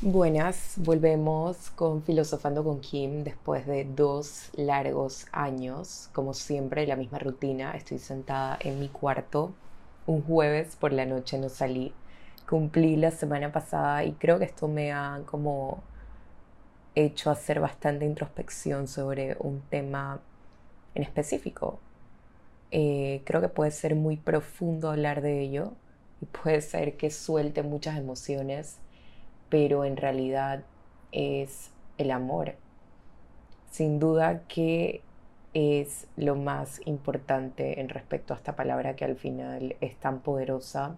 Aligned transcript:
Buenas, 0.00 0.74
volvemos 0.76 1.70
con 1.70 2.04
Filosofando 2.04 2.62
con 2.62 2.80
Kim 2.80 3.24
después 3.24 3.66
de 3.66 3.84
dos 3.84 4.48
largos 4.54 5.26
años. 5.32 6.08
Como 6.12 6.34
siempre, 6.34 6.86
la 6.86 6.94
misma 6.94 7.18
rutina. 7.18 7.72
Estoy 7.72 7.98
sentada 7.98 8.56
en 8.60 8.78
mi 8.78 8.88
cuarto. 8.90 9.52
Un 10.06 10.22
jueves 10.22 10.76
por 10.76 10.92
la 10.92 11.04
noche 11.04 11.36
no 11.36 11.48
salí. 11.48 11.92
Cumplí 12.48 12.94
la 12.94 13.10
semana 13.10 13.50
pasada 13.50 14.04
y 14.04 14.12
creo 14.12 14.38
que 14.38 14.44
esto 14.44 14.68
me 14.68 14.92
ha 14.92 15.22
como 15.26 15.82
hecho 16.94 17.32
hacer 17.32 17.58
bastante 17.58 18.04
introspección 18.04 18.86
sobre 18.86 19.36
un 19.40 19.62
tema 19.62 20.20
en 20.94 21.02
específico. 21.02 21.80
Eh, 22.70 23.22
creo 23.24 23.40
que 23.40 23.48
puede 23.48 23.72
ser 23.72 23.96
muy 23.96 24.16
profundo 24.16 24.92
hablar 24.92 25.22
de 25.22 25.40
ello 25.40 25.72
y 26.20 26.26
puede 26.26 26.60
ser 26.60 26.96
que 26.96 27.10
suelte 27.10 27.64
muchas 27.64 27.98
emociones 27.98 28.78
pero 29.48 29.84
en 29.84 29.96
realidad 29.96 30.62
es 31.12 31.70
el 31.96 32.10
amor. 32.10 32.54
Sin 33.70 33.98
duda 33.98 34.42
que 34.48 35.02
es 35.54 36.06
lo 36.16 36.36
más 36.36 36.80
importante 36.86 37.80
en 37.80 37.88
respecto 37.88 38.34
a 38.34 38.36
esta 38.36 38.56
palabra 38.56 38.96
que 38.96 39.04
al 39.04 39.16
final 39.16 39.76
es 39.80 39.96
tan 39.96 40.20
poderosa. 40.20 40.96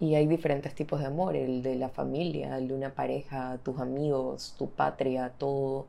Y 0.00 0.16
hay 0.16 0.26
diferentes 0.26 0.74
tipos 0.74 1.00
de 1.00 1.06
amor, 1.06 1.36
el 1.36 1.62
de 1.62 1.76
la 1.76 1.88
familia, 1.88 2.58
el 2.58 2.68
de 2.68 2.74
una 2.74 2.94
pareja, 2.94 3.58
tus 3.62 3.78
amigos, 3.80 4.54
tu 4.58 4.68
patria, 4.70 5.32
todo. 5.38 5.86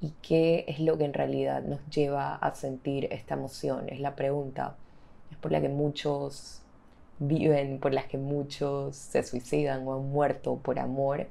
¿Y 0.00 0.12
qué 0.22 0.64
es 0.68 0.78
lo 0.78 0.98
que 0.98 1.04
en 1.04 1.14
realidad 1.14 1.62
nos 1.62 1.80
lleva 1.88 2.36
a 2.36 2.54
sentir 2.54 3.08
esta 3.10 3.34
emoción? 3.34 3.88
Es 3.88 4.00
la 4.00 4.14
pregunta. 4.14 4.76
Es 5.30 5.36
por 5.38 5.50
la 5.50 5.60
que 5.60 5.68
muchos 5.68 6.62
viven, 7.18 7.78
por 7.80 7.92
las 7.92 8.06
que 8.06 8.18
muchos 8.18 8.96
se 8.96 9.22
suicidan 9.22 9.86
o 9.86 9.94
han 9.94 10.08
muerto 10.10 10.56
por 10.56 10.78
amor. 10.78 11.26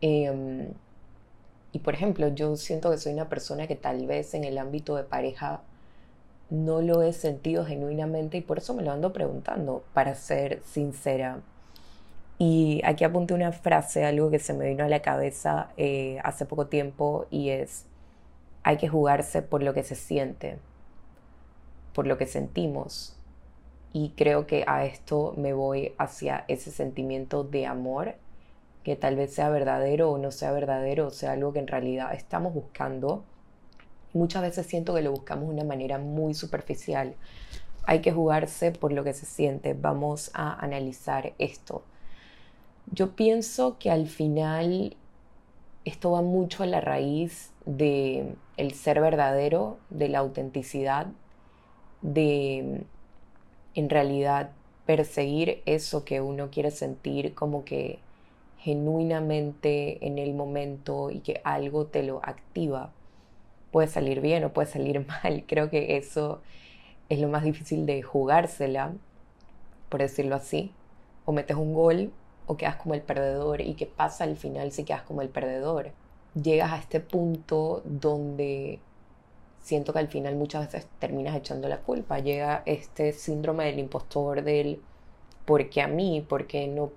Em, 0.00 0.68
y 1.72 1.78
por 1.80 1.94
ejemplo, 1.94 2.28
yo 2.28 2.56
siento 2.56 2.90
que 2.90 2.98
soy 2.98 3.12
una 3.12 3.28
persona 3.28 3.66
que 3.66 3.76
tal 3.76 4.06
vez 4.06 4.34
en 4.34 4.44
el 4.44 4.58
ámbito 4.58 4.96
de 4.96 5.04
pareja 5.04 5.62
no 6.50 6.80
lo 6.82 7.02
he 7.02 7.12
sentido 7.12 7.64
genuinamente 7.66 8.38
y 8.38 8.40
por 8.40 8.58
eso 8.58 8.74
me 8.74 8.82
lo 8.82 8.92
ando 8.92 9.12
preguntando, 9.12 9.84
para 9.94 10.14
ser 10.14 10.62
sincera. 10.64 11.40
Y 12.38 12.82
aquí 12.84 13.04
apunté 13.04 13.34
una 13.34 13.52
frase, 13.52 14.04
algo 14.04 14.30
que 14.30 14.38
se 14.38 14.52
me 14.54 14.68
vino 14.68 14.84
a 14.84 14.88
la 14.88 15.00
cabeza 15.02 15.70
eh, 15.76 16.18
hace 16.22 16.44
poco 16.46 16.66
tiempo 16.66 17.26
y 17.30 17.50
es, 17.50 17.86
hay 18.62 18.76
que 18.76 18.88
jugarse 18.88 19.42
por 19.42 19.62
lo 19.62 19.74
que 19.74 19.82
se 19.82 19.94
siente, 19.94 20.58
por 21.94 22.06
lo 22.06 22.18
que 22.18 22.26
sentimos, 22.26 23.15
y 23.92 24.10
creo 24.10 24.46
que 24.46 24.64
a 24.66 24.84
esto 24.84 25.34
me 25.36 25.52
voy 25.52 25.94
hacia 25.98 26.44
ese 26.48 26.70
sentimiento 26.70 27.44
de 27.44 27.66
amor, 27.66 28.14
que 28.82 28.96
tal 28.96 29.16
vez 29.16 29.34
sea 29.34 29.48
verdadero 29.48 30.10
o 30.10 30.18
no 30.18 30.30
sea 30.30 30.52
verdadero, 30.52 31.08
o 31.08 31.10
sea 31.10 31.32
algo 31.32 31.52
que 31.52 31.58
en 31.58 31.66
realidad 31.66 32.14
estamos 32.14 32.54
buscando. 32.54 33.24
Muchas 34.12 34.42
veces 34.42 34.66
siento 34.66 34.94
que 34.94 35.02
lo 35.02 35.10
buscamos 35.10 35.48
de 35.48 35.54
una 35.54 35.64
manera 35.64 35.98
muy 35.98 36.34
superficial. 36.34 37.14
Hay 37.84 38.00
que 38.00 38.12
jugarse 38.12 38.72
por 38.72 38.92
lo 38.92 39.02
que 39.02 39.12
se 39.12 39.26
siente. 39.26 39.74
Vamos 39.74 40.30
a 40.34 40.54
analizar 40.62 41.32
esto. 41.38 41.82
Yo 42.92 43.16
pienso 43.16 43.78
que 43.78 43.90
al 43.90 44.06
final 44.06 44.96
esto 45.84 46.10
va 46.12 46.22
mucho 46.22 46.62
a 46.62 46.66
la 46.66 46.80
raíz 46.80 47.52
de 47.64 48.34
el 48.56 48.72
ser 48.72 49.00
verdadero, 49.00 49.78
de 49.90 50.08
la 50.08 50.18
autenticidad, 50.18 51.06
de 52.02 52.84
en 53.76 53.90
realidad 53.90 54.50
perseguir 54.86 55.62
eso 55.66 56.04
que 56.04 56.20
uno 56.20 56.50
quiere 56.50 56.70
sentir 56.70 57.34
como 57.34 57.64
que 57.64 57.98
genuinamente 58.58 60.04
en 60.06 60.18
el 60.18 60.34
momento 60.34 61.10
y 61.10 61.20
que 61.20 61.40
algo 61.44 61.86
te 61.86 62.02
lo 62.02 62.20
activa. 62.24 62.90
Puede 63.70 63.88
salir 63.88 64.20
bien 64.20 64.42
o 64.44 64.52
puede 64.52 64.68
salir 64.68 65.06
mal. 65.22 65.44
Creo 65.46 65.70
que 65.70 65.96
eso 65.98 66.40
es 67.08 67.20
lo 67.20 67.28
más 67.28 67.44
difícil 67.44 67.86
de 67.86 68.02
jugársela, 68.02 68.92
por 69.88 70.00
decirlo 70.00 70.36
así. 70.36 70.72
O 71.26 71.32
metes 71.32 71.56
un 71.56 71.74
gol 71.74 72.10
o 72.46 72.56
quedas 72.56 72.76
como 72.76 72.94
el 72.94 73.02
perdedor. 73.02 73.60
¿Y 73.60 73.74
qué 73.74 73.86
pasa 73.86 74.24
al 74.24 74.36
final 74.36 74.72
si 74.72 74.84
quedas 74.84 75.02
como 75.02 75.22
el 75.22 75.28
perdedor? 75.28 75.90
Llegas 76.34 76.72
a 76.72 76.78
este 76.78 77.00
punto 77.00 77.82
donde 77.84 78.78
siento 79.66 79.92
que 79.92 79.98
al 79.98 80.06
final 80.06 80.36
muchas 80.36 80.66
veces 80.66 80.88
terminas 81.00 81.34
echando 81.34 81.68
la 81.68 81.78
culpa. 81.78 82.20
Llega 82.20 82.62
este 82.66 83.12
síndrome 83.12 83.64
del 83.64 83.80
impostor 83.80 84.42
del 84.44 84.80
¿por 85.44 85.68
qué 85.70 85.82
a 85.82 85.88
mí? 85.88 86.24
porque 86.28 86.68
no 86.68 86.92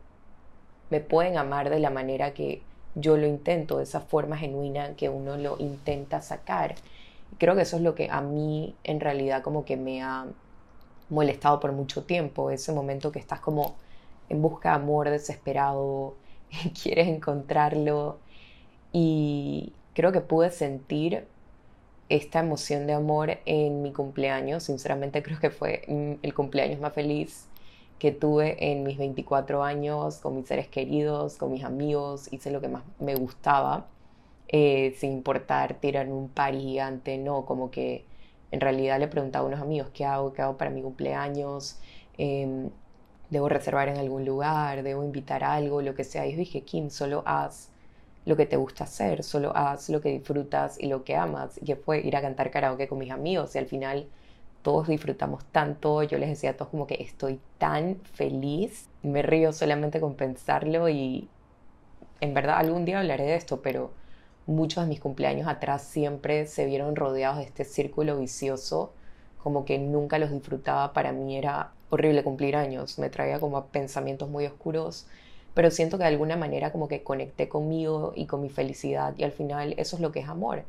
me 0.91 0.99
pueden 0.99 1.37
amar 1.37 1.71
de 1.71 1.79
la 1.79 1.89
manera 1.89 2.33
que 2.35 2.61
yo 2.93 3.17
lo 3.17 3.25
intento, 3.25 3.77
de 3.77 3.83
esa 3.83 4.01
forma 4.01 4.37
genuina 4.37 4.95
que 4.95 5.09
uno 5.09 5.35
lo 5.37 5.57
intenta 5.57 6.21
sacar? 6.21 6.75
Creo 7.39 7.55
que 7.55 7.63
eso 7.63 7.77
es 7.77 7.81
lo 7.81 7.95
que 7.95 8.09
a 8.11 8.21
mí 8.21 8.75
en 8.83 8.99
realidad 8.99 9.41
como 9.41 9.65
que 9.65 9.75
me 9.75 10.03
ha 10.03 10.27
molestado 11.09 11.59
por 11.59 11.71
mucho 11.71 12.03
tiempo, 12.03 12.51
ese 12.51 12.71
momento 12.71 13.11
que 13.11 13.19
estás 13.19 13.39
como 13.39 13.75
en 14.29 14.43
busca 14.43 14.69
de 14.69 14.75
amor 14.75 15.09
desesperado, 15.09 16.13
quieres 16.83 17.07
encontrarlo 17.07 18.19
y 18.93 19.73
creo 19.95 20.11
que 20.11 20.21
pude 20.21 20.51
sentir 20.51 21.25
esta 22.09 22.39
emoción 22.39 22.87
de 22.87 22.93
amor 22.93 23.39
en 23.45 23.81
mi 23.83 23.93
cumpleaños. 23.93 24.63
Sinceramente 24.63 25.23
creo 25.23 25.39
que 25.39 25.51
fue 25.51 25.83
mm, 25.87 26.13
el 26.23 26.33
cumpleaños 26.33 26.79
más 26.79 26.93
feliz 26.93 27.47
que 27.99 28.11
tuve 28.11 28.71
en 28.71 28.83
mis 28.83 28.97
24 28.97 29.63
años 29.63 30.17
con 30.19 30.35
mis 30.35 30.47
seres 30.47 30.67
queridos, 30.67 31.37
con 31.37 31.51
mis 31.51 31.63
amigos. 31.63 32.31
Hice 32.33 32.51
lo 32.51 32.61
que 32.61 32.69
más 32.69 32.83
me 32.99 33.15
gustaba, 33.15 33.87
eh, 34.47 34.95
sin 34.97 35.11
importar 35.13 35.75
tirar 35.75 36.09
un 36.09 36.29
par 36.29 36.55
gigante, 36.55 37.17
no, 37.17 37.45
como 37.45 37.71
que 37.71 38.05
en 38.51 38.61
realidad 38.61 38.99
le 38.99 39.07
preguntaba 39.07 39.45
a 39.45 39.47
unos 39.47 39.61
amigos 39.61 39.89
qué 39.93 40.05
hago, 40.05 40.33
qué 40.33 40.41
hago 40.41 40.57
para 40.57 40.71
mi 40.71 40.81
cumpleaños. 40.81 41.79
Em, 42.17 42.69
debo 43.29 43.49
reservar 43.49 43.89
en 43.89 43.97
algún 43.97 44.25
lugar, 44.25 44.83
debo 44.83 45.03
invitar 45.03 45.43
algo, 45.43 45.81
lo 45.81 45.95
que 45.95 46.03
sea. 46.03 46.25
Y 46.27 46.35
dije, 46.35 46.61
Kim, 46.63 46.89
solo 46.89 47.23
haz 47.25 47.69
lo 48.25 48.35
que 48.35 48.45
te 48.45 48.57
gusta 48.57 48.83
hacer, 48.83 49.23
solo 49.23 49.55
haz 49.55 49.89
lo 49.89 50.01
que 50.01 50.09
disfrutas 50.09 50.79
y 50.79 50.87
lo 50.87 51.03
que 51.03 51.15
amas. 51.15 51.57
Y 51.61 51.65
que 51.65 51.75
fue 51.75 51.99
ir 51.99 52.15
a 52.15 52.21
cantar 52.21 52.51
karaoke 52.51 52.87
con 52.87 52.99
mis 52.99 53.11
amigos 53.11 53.55
y 53.55 53.59
al 53.59 53.65
final 53.65 54.07
todos 54.61 54.87
disfrutamos 54.87 55.45
tanto. 55.45 56.03
Yo 56.03 56.17
les 56.17 56.29
decía 56.29 56.51
a 56.51 56.53
todos 56.53 56.69
como 56.69 56.87
que 56.87 57.01
estoy 57.01 57.39
tan 57.57 57.97
feliz. 58.13 58.87
Me 59.03 59.21
río 59.21 59.53
solamente 59.53 59.99
con 59.99 60.15
pensarlo 60.15 60.89
y 60.89 61.29
en 62.21 62.33
verdad 62.33 62.57
algún 62.57 62.85
día 62.85 62.99
hablaré 62.99 63.25
de 63.25 63.35
esto, 63.35 63.61
pero 63.61 63.91
muchos 64.45 64.83
de 64.83 64.89
mis 64.89 64.99
cumpleaños 64.99 65.47
atrás 65.47 65.83
siempre 65.83 66.45
se 66.47 66.65
vieron 66.65 66.95
rodeados 66.95 67.37
de 67.37 67.43
este 67.43 67.65
círculo 67.65 68.17
vicioso, 68.19 68.93
como 69.41 69.63
que 69.65 69.77
nunca 69.79 70.19
los 70.19 70.31
disfrutaba. 70.31 70.93
Para 70.93 71.11
mí 71.13 71.37
era 71.37 71.71
horrible 71.89 72.23
cumplir 72.23 72.55
años, 72.55 72.99
me 72.99 73.09
traía 73.09 73.39
como 73.39 73.65
pensamientos 73.67 74.29
muy 74.29 74.45
oscuros 74.45 75.07
pero 75.53 75.71
siento 75.71 75.97
que 75.97 76.03
de 76.03 76.09
alguna 76.09 76.37
manera 76.37 76.71
como 76.71 76.87
que 76.87 77.03
conecté 77.03 77.49
conmigo 77.49 78.13
y 78.15 78.25
con 78.27 78.41
mi 78.41 78.49
felicidad 78.49 79.13
y 79.17 79.23
al 79.23 79.31
final 79.31 79.73
eso 79.77 79.95
es 79.97 80.01
lo 80.01 80.11
que 80.11 80.19
es 80.21 80.29
amor. 80.29 80.63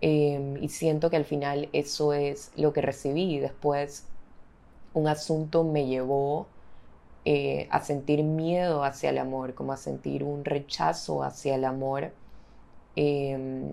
Em, 0.00 0.56
y 0.62 0.68
siento 0.68 1.10
que 1.10 1.16
al 1.16 1.24
final 1.24 1.68
eso 1.72 2.12
es 2.12 2.50
lo 2.56 2.72
que 2.72 2.82
recibí. 2.82 3.38
Después 3.38 4.06
un 4.94 5.08
asunto 5.08 5.64
me 5.64 5.86
llevó 5.86 6.46
eh, 7.24 7.68
a 7.70 7.80
sentir 7.82 8.24
miedo 8.24 8.84
hacia 8.84 9.10
el 9.10 9.18
amor, 9.18 9.54
como 9.54 9.72
a 9.72 9.76
sentir 9.76 10.24
un 10.24 10.44
rechazo 10.44 11.22
hacia 11.22 11.54
el 11.54 11.64
amor, 11.64 12.12
em, 12.96 13.70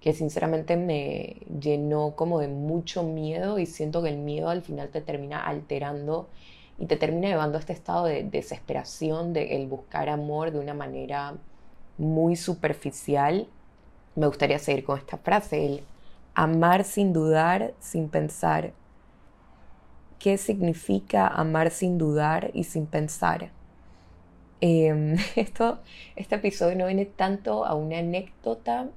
que 0.00 0.12
sinceramente 0.12 0.76
me 0.76 1.36
llenó 1.60 2.14
como 2.16 2.40
de 2.40 2.48
mucho 2.48 3.02
miedo 3.02 3.58
y 3.58 3.66
siento 3.66 4.02
que 4.02 4.10
el 4.10 4.18
miedo 4.18 4.48
al 4.48 4.62
final 4.62 4.88
te 4.90 5.00
termina 5.00 5.44
alterando 5.44 6.28
y 6.78 6.86
te 6.86 6.96
termina 6.96 7.28
llevando 7.28 7.58
a 7.58 7.60
este 7.60 7.72
estado 7.72 8.04
de 8.06 8.22
desesperación, 8.22 9.32
de 9.32 9.56
el 9.56 9.66
buscar 9.66 10.08
amor 10.08 10.52
de 10.52 10.60
una 10.60 10.74
manera 10.74 11.34
muy 11.96 12.36
superficial. 12.36 13.48
Me 14.14 14.26
gustaría 14.26 14.58
seguir 14.58 14.84
con 14.84 14.98
esta 14.98 15.18
frase, 15.18 15.66
el 15.66 15.82
amar 16.34 16.84
sin 16.84 17.12
dudar, 17.12 17.74
sin 17.80 18.08
pensar. 18.08 18.72
¿Qué 20.20 20.38
significa 20.38 21.26
amar 21.26 21.70
sin 21.70 21.98
dudar 21.98 22.50
y 22.54 22.64
sin 22.64 22.86
pensar? 22.86 23.50
Em, 24.60 25.16
esto, 25.36 25.80
este 26.16 26.36
episodio 26.36 26.76
no 26.76 26.86
viene 26.86 27.06
tanto 27.06 27.64
a 27.64 27.74
una 27.74 27.98
anécdota 27.98 28.88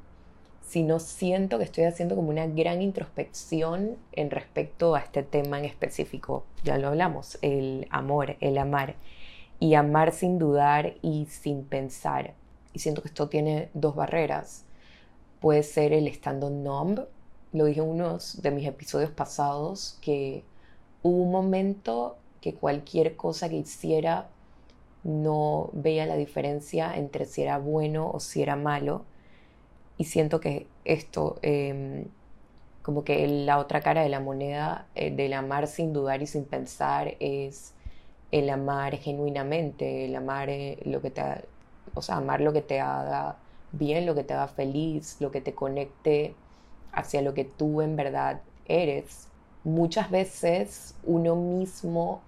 sino 0.62 1.00
siento 1.00 1.58
que 1.58 1.66
estoy 1.66 1.84
haciendo 1.84 2.16
como 2.16 2.30
una 2.30 2.48
gran 2.48 2.82
introspección 2.82 3.98
en 4.14 4.32
respecto 4.32 4.96
a 4.96 5.00
este 5.00 5.24
tema 5.24 5.60
en 5.60 5.66
específico. 5.66 6.46
Ya 6.64 6.78
lo 6.78 6.88
hablamos, 6.88 7.38
el 7.42 7.88
amor, 7.90 8.38
el 8.40 8.58
amar. 8.58 8.96
Y 9.60 9.76
amar 9.76 10.12
sin 10.12 10.40
dudar 10.40 10.96
y 11.02 11.26
sin 11.26 11.64
pensar. 11.64 12.34
Y 12.74 12.80
siento 12.80 13.02
que 13.02 13.10
esto 13.10 13.30
tiene 13.30 13.70
dos 13.74 13.96
barreras. 13.96 14.66
Puede 15.40 15.64
ser 15.64 15.94
el 15.94 16.08
estando 16.08 16.50
numb. 16.50 17.02
Lo 17.52 17.66
dije 17.66 17.82
en 17.82 17.90
uno 17.90 18.18
de 18.38 18.52
mis 18.52 18.68
episodios 18.68 19.12
pasados, 19.12 19.98
que 20.02 20.44
hubo 21.04 21.24
un 21.24 21.32
momento 21.32 22.18
que 22.40 22.56
cualquier 22.56 23.16
cosa 23.16 23.50
que 23.50 23.58
hiciera 23.58 24.30
no 25.04 25.70
veía 25.74 26.06
la 26.06 26.16
diferencia 26.16 26.96
entre 26.96 27.26
si 27.26 27.42
era 27.42 27.58
bueno 27.58 28.10
o 28.12 28.20
si 28.20 28.42
era 28.42 28.56
malo. 28.56 29.04
Y 30.02 30.06
siento 30.06 30.40
que 30.40 30.66
esto, 30.84 31.38
em, 31.44 32.06
como 32.82 33.04
que 33.04 33.28
la 33.28 33.60
otra 33.60 33.82
cara 33.82 34.02
de 34.02 34.10
la 34.10 34.20
moneda 34.20 34.88
eh, 34.96 35.12
del 35.16 35.34
amar 35.34 35.68
sin 35.68 35.94
dudar 35.94 36.24
y 36.24 36.26
sin 36.26 36.44
pensar 36.46 37.18
es 37.20 37.76
el 38.32 38.50
amar 38.50 38.98
genuinamente, 38.98 40.06
el 40.06 40.16
amar 40.16 40.50
eh, 40.50 40.80
lo 40.86 41.04
que 41.04 41.12
te, 41.12 41.22
o 41.94 42.02
sea, 42.02 42.16
amar 42.18 42.42
lo 42.42 42.52
que 42.52 42.64
te 42.64 42.80
haga 42.80 43.38
bien, 43.74 44.08
lo 44.08 44.16
que 44.16 44.24
te 44.24 44.34
haga 44.34 44.48
feliz, 44.48 45.18
lo 45.20 45.30
que 45.30 45.40
te 45.40 45.54
conecte 45.54 46.34
hacia 46.92 47.22
lo 47.22 47.36
que 47.36 47.46
tú 47.46 47.84
en 47.84 47.96
verdad 47.96 48.42
eres. 48.66 49.28
Muchas 49.64 50.10
veces 50.10 50.96
uno 51.04 51.36
mismo 51.36 52.22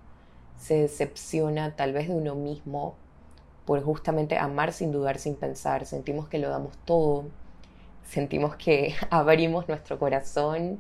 se 0.60 0.76
decepciona 0.76 1.76
tal 1.76 1.92
vez 1.94 2.08
de 2.08 2.14
uno 2.14 2.36
mismo 2.36 2.94
por 3.66 3.82
justamente 3.84 4.38
amar 4.38 4.74
sin 4.74 4.92
dudar, 4.92 5.18
sin 5.18 5.36
pensar. 5.36 5.88
Sentimos 5.88 6.30
que 6.30 6.38
lo 6.38 6.50
damos 6.50 6.78
todo, 6.86 7.26
sentimos 8.06 8.56
que 8.56 8.94
abrimos 9.10 9.68
nuestro 9.68 10.00
corazón 10.00 10.80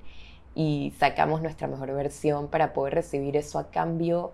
y 0.55 0.93
sacamos 0.99 1.41
nuestra 1.41 1.67
mejor 1.67 1.93
versión 1.93 2.47
para 2.47 2.73
poder 2.73 2.95
recibir 2.95 3.37
eso 3.37 3.59
a 3.59 3.69
cambio. 3.69 4.33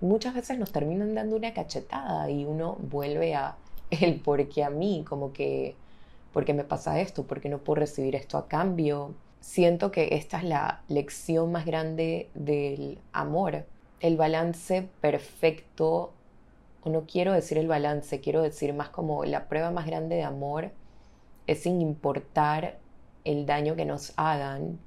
Muchas 0.00 0.34
veces 0.34 0.58
nos 0.58 0.72
terminan 0.72 1.14
dando 1.14 1.36
una 1.36 1.54
cachetada 1.54 2.30
y 2.30 2.44
uno 2.44 2.76
vuelve 2.80 3.34
a 3.34 3.56
el 3.90 4.20
por 4.20 4.48
qué 4.48 4.64
a 4.64 4.70
mí, 4.70 5.04
como 5.08 5.32
que, 5.32 5.74
¿por 6.32 6.44
qué 6.44 6.54
me 6.54 6.64
pasa 6.64 7.00
esto? 7.00 7.24
¿Por 7.24 7.40
qué 7.40 7.48
no 7.48 7.58
puedo 7.58 7.80
recibir 7.80 8.14
esto 8.14 8.38
a 8.38 8.48
cambio? 8.48 9.14
Siento 9.40 9.90
que 9.90 10.08
esta 10.12 10.38
es 10.38 10.44
la 10.44 10.82
lección 10.88 11.52
más 11.52 11.66
grande 11.66 12.30
del 12.34 12.98
amor, 13.12 13.64
el 14.00 14.16
balance 14.16 14.88
perfecto, 15.00 16.12
o 16.82 16.90
no 16.90 17.02
quiero 17.06 17.32
decir 17.32 17.58
el 17.58 17.68
balance, 17.68 18.20
quiero 18.20 18.42
decir 18.42 18.74
más 18.74 18.88
como 18.88 19.24
la 19.24 19.48
prueba 19.48 19.70
más 19.70 19.86
grande 19.86 20.16
de 20.16 20.22
amor 20.22 20.72
es 21.46 21.62
sin 21.62 21.80
importar 21.80 22.78
el 23.24 23.46
daño 23.46 23.76
que 23.76 23.84
nos 23.84 24.12
hagan, 24.16 24.78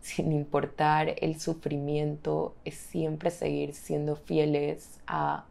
sin 0.00 0.32
importar 0.32 1.14
el 1.20 1.40
sufrimiento, 1.40 2.54
es 2.64 2.74
siempre 2.74 3.30
seguir 3.30 3.74
siendo 3.74 4.16
fieles 4.16 5.00
a 5.06 5.46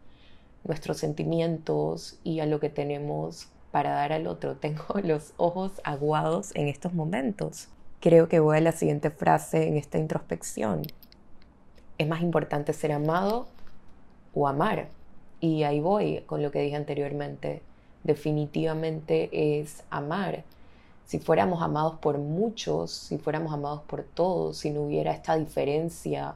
nuestros 0.64 0.98
sentimientos 0.98 2.20
y 2.24 2.40
a 2.40 2.46
lo 2.46 2.60
que 2.60 2.70
tenemos 2.70 3.48
para 3.72 3.92
dar 3.92 4.14
al 4.14 4.28
otro. 4.28 4.56
Tengo 4.60 4.86
los 5.04 5.34
ojos 5.38 5.82
aguados 5.84 6.52
en 6.56 6.68
estos 6.68 6.94
momentos. 6.94 7.68
Creo 8.00 8.28
que 8.28 8.40
voy 8.40 8.58
a 8.58 8.62
la 8.62 8.74
siguiente 8.74 9.10
frase 9.10 9.68
en 9.68 9.78
esta 9.78 9.98
introspección. 9.98 10.84
Es 11.98 12.08
más 12.08 12.22
importante 12.22 12.74
ser 12.74 12.92
amado 12.92 13.48
o 14.34 14.48
amar. 14.48 14.90
Y 15.40 15.64
ahí 15.64 15.80
voy 15.80 16.22
con 16.26 16.42
lo 16.42 16.52
que 16.52 16.62
dije 16.62 16.76
anteriormente. 16.76 17.62
Definitivamente 18.04 19.60
es 19.60 19.84
amar. 19.90 20.44
Si 21.06 21.20
fuéramos 21.20 21.62
amados 21.62 22.00
por 22.00 22.18
muchos, 22.18 22.92
si 22.92 23.18
fuéramos 23.18 23.54
amados 23.54 23.82
por 23.84 24.04
todos, 24.04 24.58
si 24.58 24.72
no 24.72 24.82
hubiera 24.84 25.12
esta 25.12 25.36
diferencia 25.38 26.36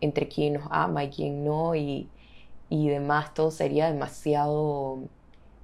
entre 0.00 0.28
quien 0.28 0.54
nos 0.54 0.68
ama 0.70 1.04
y 1.04 1.10
quien 1.10 1.44
no, 1.44 1.74
y, 1.74 2.08
y 2.68 2.88
demás, 2.88 3.34
todo 3.34 3.50
sería 3.50 3.90
demasiado 3.90 5.00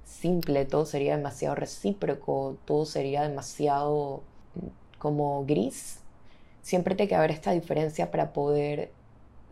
simple, 0.03 0.65
todo 0.65 0.85
sería 0.85 1.15
demasiado 1.17 1.55
recíproco, 1.55 2.57
todo 2.65 2.85
sería 2.85 3.23
demasiado 3.27 4.21
mm, 4.55 4.99
como 4.99 5.45
gris. 5.45 5.99
Siempre 6.61 6.95
tiene 6.95 7.09
que 7.09 7.15
haber 7.15 7.31
esta 7.31 7.51
diferencia 7.51 8.11
para 8.11 8.33
poder 8.33 8.91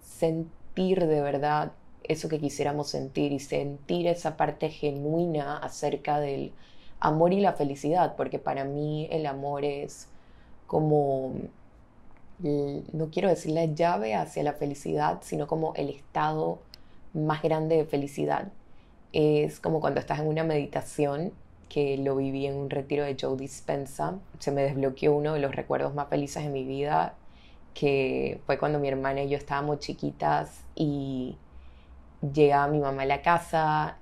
sentir 0.02 1.06
de 1.08 1.22
verdad 1.22 1.72
eso 2.04 2.30
que 2.30 2.40
quisiéramos 2.40 2.90
sentir 2.90 3.32
y 3.32 3.40
sentir 3.40 4.08
esa 4.08 4.38
parte 4.38 4.70
genuina 4.70 5.58
acerca 5.58 6.20
del 6.20 6.52
amor 7.00 7.34
y 7.34 7.42
la 7.42 7.54
felicidad, 7.54 8.16
porque 8.16 8.40
para 8.40 8.64
mí 8.64 9.08
el 9.12 9.26
amor 9.26 9.66
es 9.66 10.08
como, 10.68 11.34
no 12.40 13.10
quiero 13.12 13.30
decir 13.30 13.52
la 13.52 13.66
llave 13.66 14.16
hacia 14.16 14.44
la 14.44 14.54
felicidad, 14.54 15.20
sino 15.22 15.48
como 15.48 15.74
el 15.76 15.90
estado 15.90 16.60
más 17.14 17.42
grande 17.42 17.78
de 17.78 17.86
felicidad. 17.86 18.52
Es 19.12 19.60
como 19.60 19.80
cuando 19.80 20.00
estás 20.00 20.20
en 20.20 20.28
una 20.28 20.44
meditación, 20.44 21.34
que 21.70 21.98
lo 21.98 22.16
viví 22.16 22.46
en 22.46 22.56
un 22.56 22.70
retiro 22.70 23.04
de 23.04 23.18
Joe 23.20 23.36
Dispensa, 23.36 24.20
se 24.38 24.52
me 24.52 24.62
desbloqueó 24.62 25.12
uno 25.16 25.34
de 25.34 25.40
los 25.40 25.56
recuerdos 25.56 25.96
más 25.96 26.08
felices 26.08 26.44
de 26.44 26.50
mi 26.50 26.64
vida, 26.64 27.16
que 27.74 28.40
fue 28.46 28.60
cuando 28.60 28.78
mi 28.78 28.88
hermana 28.88 29.24
y 29.24 29.30
yo 29.30 29.38
estábamos 29.38 29.80
chiquitas 29.80 30.62
y 30.76 31.36
llegaba 32.34 32.68
mi 32.68 32.80
mamá 32.80 33.04
a 33.04 33.06
la 33.06 33.22
casa 33.22 33.98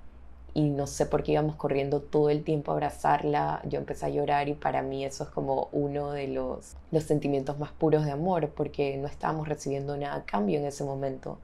y 0.54 0.68
no 0.68 0.86
sé 0.86 1.06
por 1.06 1.22
qué 1.22 1.32
íbamos 1.32 1.56
corriendo 1.56 2.00
todo 2.00 2.30
el 2.30 2.44
tiempo 2.44 2.72
a 2.72 2.74
abrazarla, 2.74 3.62
yo 3.64 3.78
empecé 3.78 4.06
a 4.06 4.10
llorar 4.10 4.48
y 4.48 4.54
para 4.54 4.82
mí 4.82 5.04
eso 5.04 5.24
es 5.24 5.30
como 5.30 5.68
uno 5.72 6.12
de 6.12 6.28
los, 6.28 6.76
los 6.90 7.04
sentimientos 7.04 7.58
más 7.58 7.72
puros 7.72 8.04
de 8.04 8.12
amor 8.12 8.50
porque 8.50 8.96
no 8.98 9.08
estábamos 9.08 9.48
recibiendo 9.48 9.96
nada 9.96 10.16
a 10.16 10.24
cambio 10.24 10.58
en 10.58 10.66
ese 10.66 10.84
momento 10.84 11.38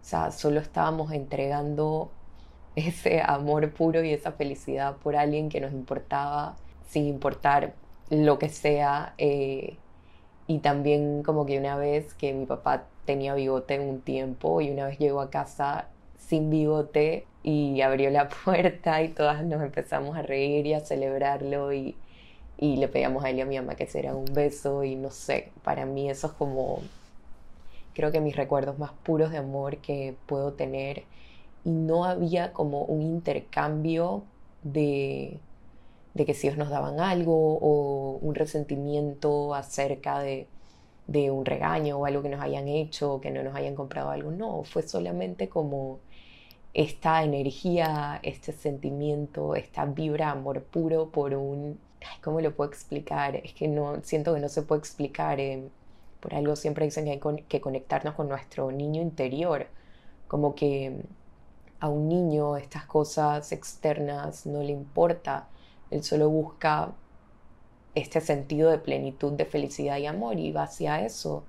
o 0.00 0.04
sea, 0.04 0.30
solo 0.32 0.60
estábamos 0.60 1.12
entregando 1.12 2.10
ese 2.76 3.20
amor 3.24 3.72
puro 3.72 4.02
y 4.02 4.12
esa 4.12 4.32
felicidad 4.32 4.96
por 4.96 5.16
alguien 5.16 5.48
que 5.48 5.60
nos 5.60 5.72
importaba, 5.72 6.56
sin 6.88 7.06
importar 7.06 7.74
lo 8.10 8.38
que 8.38 8.48
sea. 8.48 9.14
Eh, 9.18 9.76
y 10.46 10.58
también 10.60 11.22
como 11.22 11.46
que 11.46 11.58
una 11.58 11.76
vez 11.76 12.14
que 12.14 12.32
mi 12.32 12.46
papá 12.46 12.84
tenía 13.04 13.34
bigote 13.34 13.78
un 13.80 14.00
tiempo 14.00 14.60
y 14.60 14.70
una 14.70 14.86
vez 14.86 14.98
llegó 14.98 15.20
a 15.20 15.30
casa 15.30 15.88
sin 16.30 16.48
bigote 16.50 17.26
y 17.42 17.82
abrió 17.82 18.10
la 18.10 18.28
puerta 18.44 19.02
y 19.02 19.08
todas 19.10 19.44
nos 19.44 19.62
empezamos 19.62 20.16
a 20.16 20.22
reír 20.22 20.66
y 20.66 20.74
a 20.74 20.80
celebrarlo 20.80 21.72
y, 21.72 21.96
y 22.58 22.76
le 22.76 22.88
pedíamos 22.88 23.24
a 23.24 23.30
él 23.30 23.38
y 23.38 23.40
a 23.42 23.46
mi 23.46 23.56
mamá 23.58 23.74
que 23.74 23.86
se 23.86 23.98
dieran 24.00 24.16
un 24.16 24.32
beso 24.32 24.84
y 24.84 24.96
no 24.96 25.10
sé, 25.10 25.52
para 25.62 25.84
mí 25.86 26.08
eso 26.08 26.28
es 26.28 26.32
como 26.34 26.80
creo 27.94 28.12
que 28.12 28.20
mis 28.20 28.36
recuerdos 28.36 28.78
más 28.78 28.92
puros 29.04 29.30
de 29.30 29.38
amor 29.38 29.78
que 29.78 30.14
puedo 30.26 30.52
tener. 30.52 31.04
Y 31.64 31.70
no 31.70 32.04
había 32.04 32.52
como 32.52 32.82
un 32.84 33.02
intercambio 33.02 34.22
de, 34.62 35.38
de 36.14 36.24
que 36.24 36.34
si 36.34 36.46
ellos 36.46 36.58
nos 36.58 36.70
daban 36.70 37.00
algo 37.00 37.58
o 37.60 38.18
un 38.22 38.34
resentimiento 38.34 39.54
acerca 39.54 40.20
de, 40.20 40.46
de 41.06 41.30
un 41.30 41.44
regaño 41.44 41.98
o 41.98 42.06
algo 42.06 42.22
que 42.22 42.28
nos 42.30 42.40
hayan 42.40 42.68
hecho 42.68 43.14
o 43.14 43.20
que 43.20 43.30
no 43.30 43.42
nos 43.42 43.54
hayan 43.54 43.74
comprado 43.74 44.10
algo, 44.10 44.30
no, 44.30 44.62
fue 44.64 44.82
solamente 44.82 45.48
como 45.48 45.98
esta 46.74 47.22
energía, 47.24 48.20
este 48.22 48.52
sentimiento, 48.52 49.54
esta 49.56 49.84
vibra 49.86 50.30
amor 50.30 50.62
puro 50.62 51.10
por 51.10 51.34
un... 51.34 51.78
¿Cómo 52.22 52.40
lo 52.40 52.54
puedo 52.54 52.70
explicar? 52.70 53.36
Es 53.36 53.52
que 53.52 53.68
no, 53.68 54.02
siento 54.02 54.34
que 54.34 54.40
no 54.40 54.48
se 54.48 54.62
puede 54.62 54.80
explicar. 54.80 55.38
Eh, 55.40 55.68
por 56.20 56.34
algo 56.34 56.56
siempre 56.56 56.84
dicen 56.84 57.04
que 57.04 57.12
hay 57.12 57.42
que 57.48 57.60
conectarnos 57.60 58.14
con 58.14 58.28
nuestro 58.28 58.70
niño 58.70 59.02
interior, 59.02 59.66
como 60.28 60.54
que 60.54 61.02
a 61.80 61.88
un 61.88 62.08
niño 62.08 62.56
estas 62.56 62.84
cosas 62.84 63.52
externas 63.52 64.46
no 64.46 64.62
le 64.62 64.72
importa, 64.72 65.48
él 65.90 66.04
solo 66.04 66.28
busca 66.28 66.92
este 67.94 68.20
sentido 68.20 68.70
de 68.70 68.78
plenitud, 68.78 69.32
de 69.32 69.46
felicidad 69.46 69.96
y 69.98 70.06
amor 70.06 70.38
y 70.38 70.52
va 70.52 70.64
hacia 70.64 71.04
eso, 71.04 71.44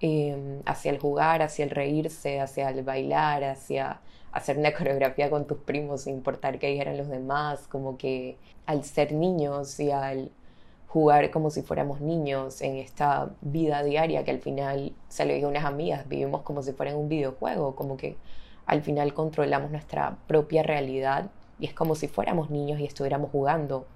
em, 0.00 0.62
hacia 0.66 0.92
el 0.92 0.98
jugar, 0.98 1.42
hacia 1.42 1.64
el 1.64 1.70
reírse, 1.70 2.40
hacia 2.40 2.70
el 2.70 2.82
bailar, 2.84 3.44
hacia 3.44 4.00
hacer 4.32 4.58
una 4.58 4.72
coreografía 4.76 5.30
con 5.30 5.46
tus 5.46 5.58
primos 5.58 6.02
sin 6.02 6.14
importar 6.14 6.58
qué 6.58 6.68
dijeran 6.68 6.96
los 6.96 7.08
demás, 7.08 7.66
como 7.68 7.96
que 7.96 8.36
al 8.66 8.84
ser 8.84 9.12
niños 9.12 9.78
y 9.80 9.90
al 9.90 10.30
jugar 10.92 11.30
como 11.30 11.50
si 11.50 11.62
fuéramos 11.62 12.02
niños 12.02 12.60
en 12.60 12.76
esta 12.76 13.30
vida 13.40 13.82
diaria 13.82 14.24
que 14.24 14.30
al 14.30 14.40
final, 14.40 14.92
se 15.08 15.24
lo 15.24 15.32
digo 15.32 15.46
a 15.46 15.50
unas 15.50 15.64
amigas, 15.64 16.06
vivimos 16.06 16.42
como 16.42 16.62
si 16.62 16.72
fuera 16.72 16.94
un 16.94 17.08
videojuego, 17.08 17.74
como 17.74 17.96
que 17.96 18.16
al 18.66 18.82
final 18.82 19.14
controlamos 19.14 19.70
nuestra 19.70 20.18
propia 20.26 20.62
realidad 20.62 21.30
y 21.58 21.66
es 21.66 21.72
como 21.72 21.94
si 21.94 22.08
fuéramos 22.08 22.50
niños 22.50 22.78
y 22.78 22.84
estuviéramos 22.84 23.30
jugando. 23.30 23.86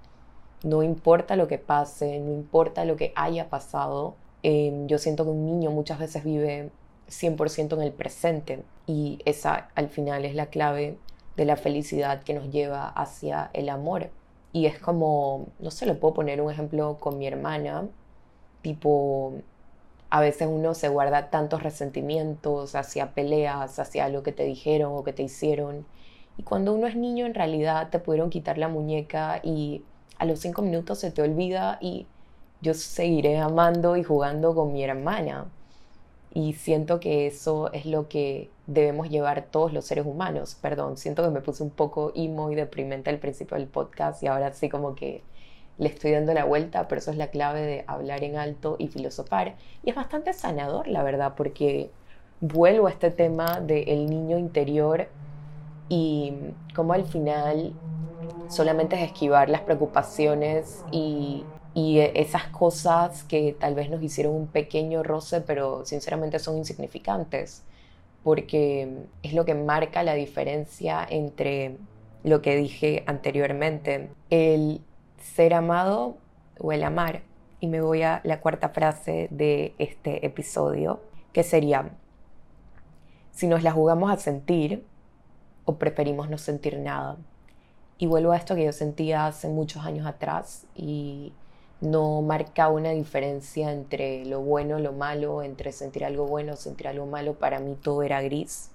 No 0.63 0.81
importa 0.81 1.35
lo 1.35 1.47
que 1.47 1.59
pase, 1.59 2.19
no 2.19 2.31
importa 2.33 2.83
lo 2.83 2.95
que 2.95 3.13
haya 3.15 3.47
pasado, 3.49 4.15
em, 4.41 4.87
yo 4.87 4.97
siento 4.97 5.23
que 5.23 5.29
un 5.29 5.45
niño 5.45 5.69
muchas 5.69 5.99
veces 5.99 6.23
vive 6.23 6.71
100% 7.09 7.73
en 7.73 7.81
el 7.81 7.91
presente 7.91 8.63
y 8.85 9.19
esa 9.25 9.69
al 9.75 9.89
final 9.89 10.25
es 10.25 10.35
la 10.35 10.47
clave 10.47 10.97
de 11.35 11.45
la 11.45 11.55
felicidad 11.55 12.23
que 12.23 12.33
nos 12.33 12.49
lleva 12.51 12.87
hacia 12.89 13.49
el 13.53 13.69
amor. 13.69 14.09
Y 14.53 14.65
es 14.65 14.79
como, 14.79 15.47
no 15.59 15.71
sé, 15.71 15.85
le 15.85 15.93
puedo 15.93 16.15
poner 16.15 16.41
un 16.41 16.51
ejemplo 16.51 16.97
con 16.99 17.17
mi 17.17 17.27
hermana, 17.27 17.87
tipo, 18.61 19.33
a 20.09 20.21
veces 20.21 20.47
uno 20.49 20.73
se 20.73 20.89
guarda 20.89 21.29
tantos 21.29 21.63
resentimientos 21.63 22.75
hacia 22.75 23.13
peleas, 23.13 23.77
hacia 23.79 24.09
lo 24.09 24.23
que 24.23 24.31
te 24.31 24.43
dijeron 24.43 24.93
o 24.95 25.03
que 25.03 25.13
te 25.13 25.23
hicieron. 25.23 25.85
Y 26.37 26.43
cuando 26.43 26.73
uno 26.73 26.87
es 26.87 26.95
niño, 26.95 27.25
en 27.25 27.33
realidad 27.33 27.89
te 27.89 27.99
pudieron 27.99 28.29
quitar 28.29 28.57
la 28.57 28.67
muñeca 28.67 29.39
y 29.43 29.83
a 30.17 30.25
los 30.25 30.39
cinco 30.39 30.61
minutos 30.61 30.99
se 30.99 31.11
te 31.11 31.21
olvida 31.21 31.77
y 31.81 32.07
yo 32.61 32.73
seguiré 32.73 33.37
amando 33.37 33.97
y 33.97 34.03
jugando 34.03 34.55
con 34.55 34.73
mi 34.73 34.83
hermana. 34.83 35.47
Y 36.33 36.53
siento 36.53 36.99
que 36.99 37.27
eso 37.27 37.71
es 37.73 37.85
lo 37.85 38.07
que 38.09 38.49
debemos 38.67 39.09
llevar 39.09 39.47
todos 39.49 39.73
los 39.73 39.85
seres 39.85 40.05
humanos. 40.05 40.57
Perdón, 40.61 40.97
siento 40.97 41.23
que 41.23 41.29
me 41.29 41.41
puse 41.41 41.63
un 41.63 41.69
poco 41.69 42.11
emo 42.15 42.51
y 42.51 42.55
deprimente 42.55 43.09
al 43.09 43.19
principio 43.19 43.57
del 43.57 43.67
podcast 43.67 44.21
y 44.23 44.27
ahora 44.27 44.53
sí 44.53 44.69
como 44.69 44.95
que 44.95 45.23
le 45.77 45.89
estoy 45.89 46.11
dando 46.11 46.33
la 46.33 46.45
vuelta, 46.45 46.87
pero 46.87 46.99
eso 46.99 47.11
es 47.11 47.17
la 47.17 47.27
clave 47.27 47.61
de 47.61 47.83
hablar 47.87 48.23
en 48.23 48.35
alto 48.35 48.75
y 48.79 48.87
filosofar. 48.87 49.55
Y 49.83 49.91
es 49.91 49.95
bastante 49.95 50.33
sanador, 50.33 50.87
la 50.87 51.03
verdad, 51.03 51.33
porque 51.35 51.91
vuelvo 52.41 52.87
a 52.87 52.91
este 52.91 53.11
tema 53.11 53.61
del 53.61 54.07
niño 54.07 54.37
interior 54.37 55.07
y 55.89 56.33
como 56.75 56.93
al 56.93 57.05
final 57.05 57.73
solamente 58.49 58.95
es 58.95 59.03
esquivar 59.03 59.49
las 59.49 59.61
preocupaciones 59.61 60.83
y, 60.91 61.43
y 61.77 61.99
esas 61.99 62.45
cosas 62.47 63.23
que 63.25 63.55
tal 63.59 63.75
vez 63.75 63.91
nos 63.91 64.01
hicieron 64.01 64.33
un 64.33 64.47
pequeño 64.47 65.03
roce, 65.03 65.41
pero 65.41 65.85
sinceramente 65.85 66.39
son 66.39 66.57
insignificantes, 66.57 67.61
porque 68.23 69.05
es 69.21 69.33
lo 69.33 69.45
que 69.45 69.53
marca 69.53 70.01
la 70.01 70.15
diferencia 70.15 71.05
entre 71.07 71.77
lo 72.23 72.41
que 72.41 72.55
dije 72.55 73.03
anteriormente, 73.05 74.09
el 74.31 74.81
ser 75.19 75.53
amado 75.53 76.17
o 76.59 76.71
el 76.71 76.81
amar. 76.81 77.21
Y 77.59 77.67
me 77.67 77.79
voy 77.79 78.01
a 78.01 78.21
la 78.23 78.41
cuarta 78.41 78.69
frase 78.69 79.27
de 79.29 79.75
este 79.77 80.25
episodio, 80.25 80.99
que 81.31 81.43
sería, 81.43 81.91
si 83.33 83.45
nos 83.45 83.61
la 83.61 83.71
jugamos 83.71 84.09
a 84.09 84.17
sentir 84.17 84.83
o 85.65 85.75
preferimos 85.75 86.27
no 86.27 86.39
sentir 86.39 86.79
nada. 86.79 87.17
Y 87.99 88.07
vuelvo 88.07 88.31
a 88.31 88.37
esto 88.37 88.55
que 88.55 88.65
yo 88.65 88.71
sentía 88.71 89.27
hace 89.27 89.47
muchos 89.47 89.85
años 89.85 90.07
atrás 90.07 90.65
y 90.73 91.33
no 91.81 92.21
marcaba 92.21 92.73
una 92.73 92.91
diferencia 92.91 93.71
entre 93.71 94.25
lo 94.25 94.41
bueno, 94.41 94.79
lo 94.79 94.93
malo, 94.93 95.43
entre 95.43 95.71
sentir 95.71 96.05
algo 96.05 96.25
bueno, 96.27 96.55
sentir 96.55 96.87
algo 96.87 97.05
malo. 97.05 97.35
Para 97.35 97.59
mí 97.59 97.75
todo 97.81 98.03
era 98.03 98.21
gris. 98.21 98.71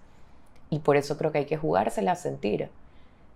Y 0.71 0.81
por 0.81 0.97
eso 0.97 1.19
creo 1.19 1.33
que 1.33 1.39
hay 1.39 1.47
que 1.47 1.57
jugársela 1.57 2.13
a 2.13 2.17
sentir. 2.17 2.71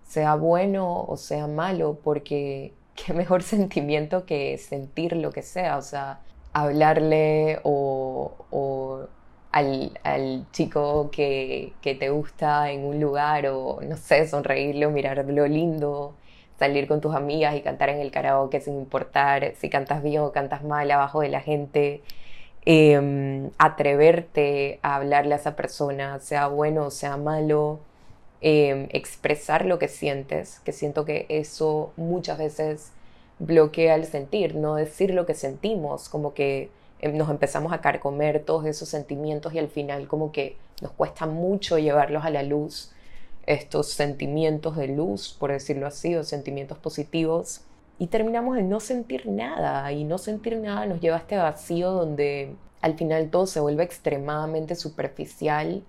Sea 0.07 0.35
bueno 0.35 1.03
o 1.07 1.17
sea 1.17 1.47
malo, 1.47 1.99
porque 2.03 2.73
qué 2.95 3.13
mejor 3.13 3.43
sentimiento 3.43 4.25
que 4.25 4.57
sentir 4.57 5.13
lo 5.15 5.31
que 5.31 5.41
sea, 5.43 5.77
o 5.77 5.81
sea, 5.81 6.21
hablarle 6.53 7.59
o, 7.63 9.07
al, 9.51 10.45
chico 10.51 11.09
que, 11.11 11.73
que, 11.81 11.95
te 11.95 12.09
gusta 12.09 12.71
en 12.71 12.85
un 12.85 12.99
lugar 12.99 13.47
o, 13.47 13.79
no 13.81 13.97
sé, 13.97 14.27
sonreírle 14.27 14.85
o 14.85 14.91
mirarlo 14.91 15.47
lindo, 15.47 16.15
salir 16.59 16.87
con 16.87 17.01
tus 17.01 17.15
amigas 17.15 17.55
y 17.55 17.61
cantar 17.61 17.89
en 17.89 17.99
el 17.99 18.11
karaoke 18.11 18.61
sin 18.61 18.75
importar 18.75 19.53
si 19.57 19.69
cantas 19.69 20.03
bien 20.03 20.21
o 20.21 20.31
cantas 20.31 20.63
mal 20.63 20.89
abajo 20.91 21.21
de 21.21 21.29
la 21.29 21.41
gente. 21.41 22.01
Em, 22.65 23.49
atreverte 23.57 24.79
a 24.81 24.95
hablarle 24.97 25.33
a 25.35 25.37
esa 25.37 25.55
persona, 25.55 26.19
sea 26.19 26.47
bueno 26.47 26.85
o 26.87 26.91
sea 26.91 27.17
malo, 27.17 27.79
Em, 28.39 28.87
expresar 28.91 29.65
lo 29.65 29.79
que 29.79 29.87
sientes, 29.87 30.59
que 30.59 30.71
siento 30.71 31.05
que 31.05 31.25
eso 31.27 31.91
muchas 31.97 32.37
veces 32.37 32.91
bloquea 33.39 33.95
el 33.95 34.05
sentir, 34.05 34.55
no 34.55 34.75
decir 34.75 35.11
lo 35.11 35.25
que 35.25 35.33
sentimos, 35.33 36.07
como 36.07 36.35
que 36.35 36.69
em, 36.99 37.17
nos 37.17 37.29
empezamos 37.31 37.73
a 37.73 37.81
carcomer 37.81 38.43
todos 38.43 38.65
esos 38.65 38.89
sentimientos 38.89 39.53
y 39.53 39.59
al 39.59 39.69
final 39.69 40.07
como 40.07 40.31
que 40.31 40.55
nos 40.81 40.91
cuesta 40.91 41.25
mucho 41.25 41.79
llevarlos 41.79 42.25
a 42.25 42.29
la 42.29 42.43
luz, 42.43 42.91
estos 43.47 43.87
sentimientos 43.87 44.75
de 44.75 44.89
luz, 44.89 45.35
por 45.39 45.51
decirlo 45.51 45.87
así, 45.87 46.15
o 46.15 46.23
sentimientos 46.23 46.77
positivos, 46.77 47.61
y 47.97 48.07
terminamos 48.07 48.57
en 48.57 48.69
no 48.69 48.79
sentir 48.79 49.27
nada, 49.27 49.91
y 49.91 50.03
no 50.03 50.19
sentir 50.19 50.57
nada 50.57 50.85
nos 50.85 51.01
lleva 51.01 51.15
a 51.15 51.19
este 51.19 51.37
vacío 51.37 51.91
donde 51.91 52.55
al 52.81 52.95
final 52.95 53.29
todo 53.31 53.47
se 53.47 53.59
vuelve 53.59 53.83
extremadamente 53.83 54.75
superficial 54.75 55.83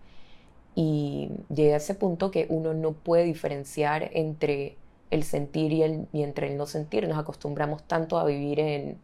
y 0.74 1.30
llega 1.52 1.74
a 1.74 1.78
ese 1.78 1.94
punto 1.94 2.30
que 2.30 2.46
uno 2.48 2.72
no 2.72 2.92
puede 2.92 3.24
diferenciar 3.24 4.10
entre 4.14 4.76
el 5.10 5.24
sentir 5.24 5.72
y, 5.72 5.82
el, 5.82 6.06
y 6.12 6.22
entre 6.22 6.50
el 6.50 6.56
no 6.56 6.66
sentir. 6.66 7.08
Nos 7.08 7.18
acostumbramos 7.18 7.82
tanto 7.82 8.18
a 8.18 8.24
vivir 8.24 8.60
en 8.60 8.98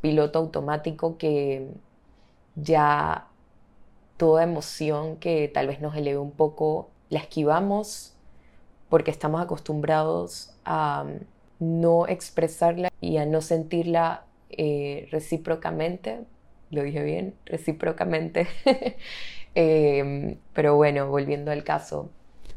piloto 0.00 0.38
automático 0.38 1.18
que 1.18 1.68
ya 2.56 3.28
toda 4.16 4.42
emoción 4.42 5.16
que 5.16 5.48
tal 5.52 5.66
vez 5.66 5.80
nos 5.80 5.96
eleve 5.96 6.18
un 6.18 6.32
poco 6.32 6.91
la 7.12 7.18
esquivamos 7.18 8.14
porque 8.88 9.10
estamos 9.10 9.42
acostumbrados 9.42 10.54
a 10.64 11.04
no 11.58 12.08
expresarla 12.08 12.88
y 13.02 13.18
a 13.18 13.26
no 13.26 13.42
sentirla 13.42 14.24
eh, 14.48 15.08
recíprocamente. 15.10 16.20
Lo 16.70 16.82
dije 16.82 17.02
bien, 17.02 17.34
recíprocamente. 17.44 18.48
Em, 19.54 20.38
pero 20.54 20.76
bueno, 20.76 21.08
volviendo 21.08 21.50
al 21.50 21.62
caso, 21.62 22.08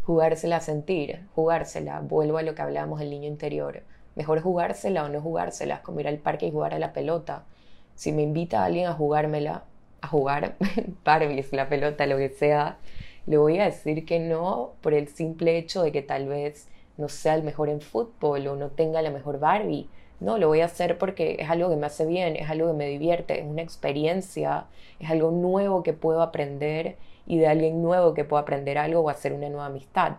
jugársela 0.04 0.56
a 0.56 0.62
sentir, 0.62 1.20
jugársela, 1.36 2.00
vuelvo 2.00 2.38
a 2.38 2.42
lo 2.42 2.56
que 2.56 2.62
hablábamos 2.62 3.02
del 3.02 3.10
niño 3.10 3.28
interior. 3.28 3.84
Mejor 4.16 4.40
jugársela 4.40 5.04
o 5.04 5.10
no 5.10 5.20
jugársela, 5.20 5.76
es 5.76 5.82
como 5.82 6.00
ir 6.00 6.08
al 6.08 6.20
parque 6.20 6.48
y 6.48 6.52
jugar 6.52 6.74
a 6.74 6.80
la 6.80 6.94
pelota. 6.94 7.44
Si 7.96 8.14
me 8.14 8.22
invita 8.22 8.64
alguien 8.64 8.88
a 8.88 8.94
jugármela, 8.94 9.66
a 10.00 10.08
jugar 10.08 10.56
Barbies, 11.04 11.52
la 11.52 11.68
pelota, 11.68 12.06
lo 12.06 12.16
que 12.16 12.30
sea, 12.30 12.78
le 13.28 13.38
voy 13.38 13.60
a 13.60 13.66
decir 13.66 14.06
que 14.06 14.20
no 14.20 14.74
por 14.82 14.94
el 14.94 15.08
simple 15.08 15.58
hecho 15.58 15.84
de 15.84 15.92
que 15.92 16.02
tal 16.02 16.28
vez 16.28 16.68
no 16.98 17.10
sea 17.10 17.36
el 17.36 17.44
mejor 17.44 17.70
en 17.70 17.82
fútbol 17.82 18.48
o 18.48 18.56
no 18.56 18.70
tenga 18.70 19.02
la 19.02 19.12
mejor 19.12 19.40
Barbie 19.40 19.90
no, 20.20 20.38
lo 20.38 20.48
voy 20.48 20.62
a 20.62 20.66
hacer 20.66 20.98
porque 20.98 21.38
es 21.40 21.50
algo 21.50 21.70
que 21.70 21.76
me 21.76 21.86
hace 21.88 22.06
bien, 22.06 22.36
es 22.36 22.50
algo 22.50 22.68
que 22.68 22.74
me 22.78 22.88
divierte, 22.88 23.40
es 23.40 23.46
una 23.46 23.62
experiencia, 23.62 24.66
es 25.00 25.10
algo 25.10 25.32
nuevo 25.32 25.84
que 25.84 25.94
puedo 25.94 26.22
aprender 26.22 26.96
y 27.28 27.38
de 27.38 27.48
alguien 27.48 27.82
nuevo 27.82 28.14
que 28.14 28.24
puedo 28.24 28.42
aprender 28.42 28.78
algo 28.78 29.02
o 29.02 29.10
hacer 29.10 29.34
una 29.34 29.50
nueva 29.50 29.66
amistad. 29.66 30.18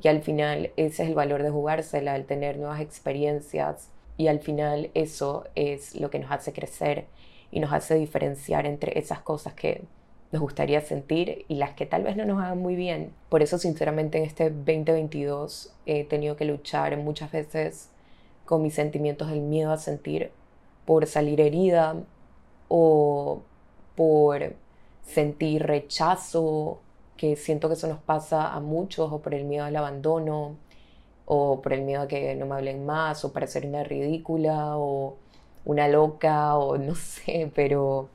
Y 0.00 0.08
al 0.08 0.22
final 0.22 0.72
ese 0.76 1.02
es 1.02 1.08
el 1.08 1.14
valor 1.14 1.42
de 1.42 1.50
jugársela, 1.50 2.16
el 2.16 2.26
tener 2.26 2.58
nuevas 2.58 2.80
experiencias 2.80 3.90
y 4.16 4.28
al 4.28 4.40
final 4.40 4.90
eso 4.94 5.44
es 5.54 5.94
lo 6.00 6.10
que 6.10 6.18
nos 6.18 6.30
hace 6.30 6.52
crecer 6.52 7.06
y 7.50 7.60
nos 7.60 7.72
hace 7.72 7.94
diferenciar 7.94 8.66
entre 8.66 8.98
esas 8.98 9.20
cosas 9.20 9.54
que 9.54 9.82
nos 10.36 10.42
gustaría 10.42 10.82
sentir 10.82 11.46
y 11.48 11.54
las 11.54 11.70
que 11.70 11.86
tal 11.86 12.02
vez 12.04 12.14
no 12.14 12.26
nos 12.26 12.42
hagan 12.42 12.58
muy 12.58 12.76
bien. 12.76 13.14
Por 13.30 13.42
eso 13.42 13.56
sinceramente 13.56 14.18
en 14.18 14.24
este 14.24 14.50
2022 14.50 15.72
he 15.86 16.04
tenido 16.04 16.36
que 16.36 16.44
luchar 16.44 16.94
muchas 16.98 17.32
veces 17.32 17.88
con 18.44 18.62
mis 18.62 18.74
sentimientos 18.74 19.30
del 19.30 19.40
miedo 19.40 19.72
a 19.72 19.78
sentir 19.78 20.30
por 20.84 21.06
salir 21.06 21.40
herida 21.40 21.96
o 22.68 23.40
por 23.94 24.54
sentir 25.06 25.62
rechazo, 25.62 26.80
que 27.16 27.36
siento 27.36 27.68
que 27.68 27.74
eso 27.74 27.88
nos 27.88 28.02
pasa 28.02 28.52
a 28.52 28.60
muchos, 28.60 29.10
o 29.10 29.22
por 29.22 29.32
el 29.32 29.44
miedo 29.44 29.64
al 29.64 29.76
abandono, 29.76 30.56
o 31.24 31.62
por 31.62 31.72
el 31.72 31.82
miedo 31.82 32.02
a 32.02 32.08
que 32.08 32.34
no 32.34 32.44
me 32.44 32.56
hablen 32.56 32.84
más, 32.84 33.24
o 33.24 33.32
parecer 33.32 33.64
una 33.64 33.84
ridícula, 33.84 34.76
o 34.76 35.16
una 35.64 35.88
loca, 35.88 36.58
o 36.58 36.76
no 36.76 36.94
sé, 36.96 37.50
pero 37.54 38.10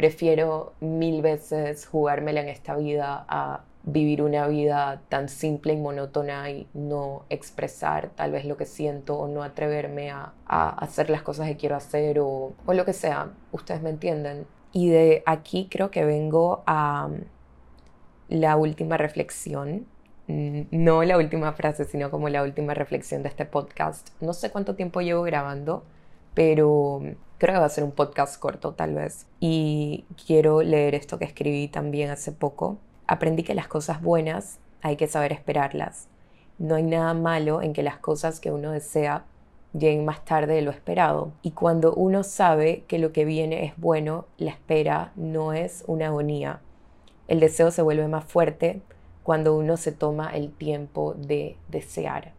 prefiero 0.00 0.72
mil 0.80 1.20
veces 1.20 1.84
jugármela 1.84 2.40
en 2.40 2.48
esta 2.48 2.74
vida 2.74 3.26
a 3.28 3.64
vivir 3.82 4.22
una 4.22 4.46
vida 4.46 5.02
tan 5.10 5.28
simple 5.28 5.74
y 5.74 5.76
monótona 5.76 6.48
y 6.48 6.66
no 6.72 7.26
expresar 7.28 8.08
tal 8.14 8.32
vez 8.32 8.46
lo 8.46 8.56
que 8.56 8.64
siento 8.64 9.18
o 9.18 9.28
no 9.28 9.42
atreverme 9.42 10.10
a, 10.10 10.32
hacer 10.46 11.10
las 11.10 11.20
cosas 11.20 11.48
que 11.48 11.58
quiero 11.58 11.76
hacer 11.76 12.18
o, 12.18 12.54
o, 12.64 12.72
lo 12.72 12.86
que 12.86 12.94
sea. 12.94 13.28
Ustedes 13.52 13.82
me 13.82 13.90
entienden. 13.90 14.46
Y 14.72 14.88
de 14.88 15.22
aquí 15.26 15.68
creo 15.70 15.90
que 15.90 16.02
vengo 16.06 16.62
a 16.66 17.10
la 18.30 18.56
última 18.56 18.96
reflexión. 18.96 19.84
No 20.28 21.04
la 21.04 21.18
última 21.18 21.52
frase, 21.52 21.84
sino 21.84 22.10
como 22.10 22.30
la 22.30 22.42
última 22.42 22.72
reflexión 22.72 23.22
de 23.22 23.28
este 23.28 23.44
podcast. 23.44 24.08
No 24.22 24.32
sé 24.32 24.50
cuánto 24.50 24.76
tiempo 24.76 25.02
llevo 25.02 25.24
grabando, 25.24 25.84
pero 26.32 27.02
creo 27.40 27.54
que 27.54 27.60
va 27.60 27.66
a 27.66 27.70
ser 27.70 27.82
un 27.82 27.90
podcast 27.90 28.38
corto 28.38 28.74
tal 28.74 28.94
vez. 28.94 29.26
Y 29.40 30.04
quiero 30.24 30.62
leer 30.62 30.94
esto 30.94 31.18
que 31.18 31.24
escribí 31.24 31.66
también 31.66 32.10
hace 32.10 32.30
poco 32.30 32.78
aprendí 33.10 33.42
que 33.42 33.56
las 33.56 33.66
cosas 33.66 34.00
buenas 34.00 34.60
hay 34.82 34.94
que 34.94 35.08
saber 35.08 35.32
esperarlas. 35.32 36.06
No 36.58 36.76
hay 36.76 36.84
nada 36.84 37.12
malo 37.12 37.60
en 37.60 37.72
que 37.72 37.82
las 37.82 37.98
cosas 37.98 38.38
que 38.38 38.52
uno 38.52 38.70
desea 38.70 39.24
lleguen 39.72 40.04
más 40.04 40.24
tarde 40.24 40.54
de 40.54 40.62
lo 40.62 40.70
esperado. 40.70 41.32
Y 41.42 41.50
cuando 41.50 41.92
uno 41.92 42.22
sabe 42.22 42.84
que 42.86 43.00
lo 43.00 43.12
que 43.12 43.24
viene 43.24 43.64
es 43.64 43.76
bueno, 43.76 44.26
la 44.38 44.52
espera 44.52 45.10
no 45.16 45.52
es 45.52 45.82
una 45.88 46.06
agonía. 46.06 46.60
El 47.26 47.40
deseo 47.40 47.72
se 47.72 47.82
vuelve 47.82 48.06
más 48.06 48.24
fuerte 48.26 48.80
cuando 49.24 49.56
uno 49.56 49.76
se 49.76 49.90
toma 49.90 50.30
el 50.30 50.52
tiempo 50.52 51.14
de 51.18 51.56
desear. 51.66 52.32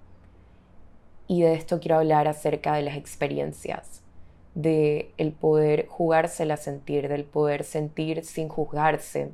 Y 1.28 1.42
de 1.42 1.54
esto 1.54 1.82
quiero 1.82 1.98
hablar 1.98 2.30
acerca 2.30 2.76
de 2.76 2.84
las 2.84 2.96
experiencias, 2.96 4.01
de 4.56 5.12
el 5.18 5.32
poder 5.32 5.88
jugársela 5.88 6.58
sentir, 6.58 7.08
del 7.08 7.24
poder 7.24 7.64
sentir 7.64 8.26
sin 8.26 8.50
juzgarse, 8.50 9.32